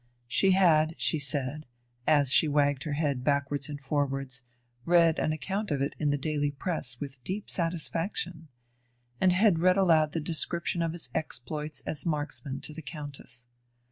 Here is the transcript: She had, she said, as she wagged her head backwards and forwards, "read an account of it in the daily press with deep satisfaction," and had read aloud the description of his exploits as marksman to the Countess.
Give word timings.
She 0.27 0.49
had, 0.53 0.95
she 0.97 1.19
said, 1.19 1.67
as 2.07 2.31
she 2.31 2.47
wagged 2.47 2.85
her 2.85 2.93
head 2.93 3.23
backwards 3.23 3.69
and 3.69 3.79
forwards, 3.79 4.41
"read 4.83 5.19
an 5.19 5.31
account 5.31 5.69
of 5.69 5.79
it 5.79 5.93
in 5.99 6.09
the 6.09 6.17
daily 6.17 6.49
press 6.49 6.99
with 6.99 7.23
deep 7.23 7.51
satisfaction," 7.51 8.47
and 9.21 9.31
had 9.31 9.59
read 9.59 9.77
aloud 9.77 10.13
the 10.13 10.19
description 10.19 10.81
of 10.81 10.93
his 10.93 11.11
exploits 11.13 11.81
as 11.85 12.03
marksman 12.03 12.61
to 12.61 12.73
the 12.73 12.81
Countess. 12.81 13.45